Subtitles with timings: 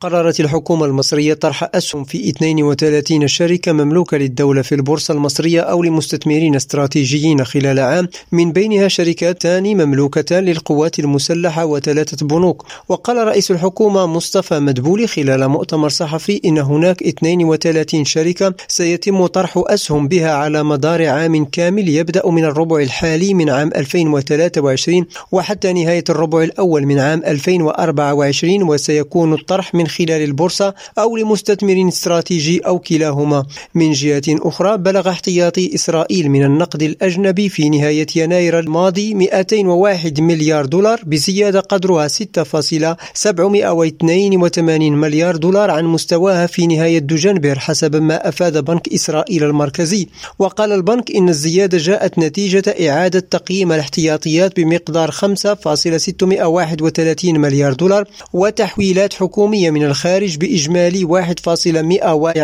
[0.00, 6.54] قررت الحكومة المصرية طرح أسهم في 32 شركة مملوكة للدولة في البورصة المصرية أو لمستثمرين
[6.54, 8.08] استراتيجيين خلال عام.
[8.32, 12.66] من بينها شركتان مملوكتان للقوات المسلحة وثلاثة بنوك.
[12.88, 20.08] وقال رئيس الحكومة مصطفى مدبولي خلال مؤتمر صحفي إن هناك 32 شركة سيتم طرح أسهم
[20.08, 26.42] بها على مدار عام كامل يبدأ من الربع الحالي من عام 2023 وحتى نهاية الربع
[26.42, 33.44] الأول من عام 2024 وسيكون الطرح من خلال البورصة أو لمستثمر استراتيجي أو كلاهما.
[33.74, 40.66] من جهة أخرى بلغ احتياطي إسرائيل من النقد الأجنبي في نهاية يناير الماضي 201 مليار
[40.66, 48.88] دولار بزيادة قدرها 6.782 مليار دولار عن مستواها في نهاية دجنبر حسب ما أفاد بنك
[48.88, 50.08] إسرائيل المركزي.
[50.38, 59.70] وقال البنك إن الزيادة جاءت نتيجة إعادة تقييم الاحتياطيات بمقدار 5.631 مليار دولار وتحويلات حكومية
[59.70, 61.24] من الخارج بإجمالي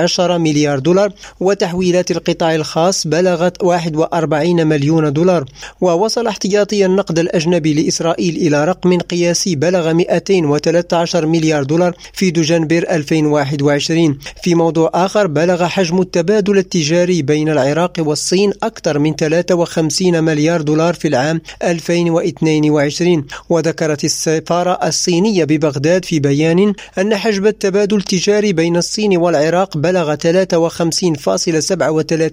[0.08, 5.44] 1.110 مليار دولار وتحويلات القطاع الخاص بلغت 41 مليون دولار.
[5.80, 14.18] ووصل احتياطي النقد الأجنبي لإسرائيل إلى رقم قياسي بلغ 213 مليار دولار في دجنبر 2021
[14.42, 20.94] في موضوع آخر بلغ حجم التبادل التجاري بين العراق والصين أكثر من 53 مليار دولار
[20.94, 29.16] في العام 2022 وذكرت السفارة الصينية ببغداد في بيان أن حجم التبادل التجاري بين الصين
[29.16, 30.20] والعراق بلغ 53.37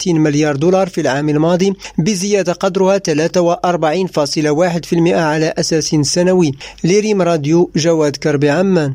[0.08, 3.12] مليار دولار في العام الماضي بزيادة قدرها 43.1%
[5.08, 6.52] على أساس سنوي.
[6.84, 8.90] لريم راديو جواد كربي عمان